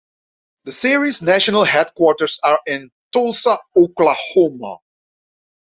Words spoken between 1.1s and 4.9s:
national headquarters are in Tulsa, Oklahoma.